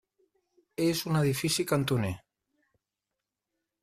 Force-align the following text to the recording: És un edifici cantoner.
És 0.85 1.03
un 1.11 1.19
edifici 1.19 1.65
cantoner. 1.73 2.11